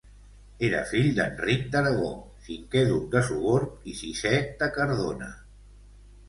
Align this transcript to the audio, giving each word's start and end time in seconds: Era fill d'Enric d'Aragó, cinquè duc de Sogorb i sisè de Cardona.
Era 0.67 0.77
fill 0.91 1.09
d'Enric 1.17 1.67
d'Aragó, 1.75 2.09
cinquè 2.47 2.83
duc 2.93 3.05
de 3.17 3.21
Sogorb 3.29 3.87
i 3.93 3.95
sisè 4.01 4.33
de 4.63 4.71
Cardona. 4.79 5.31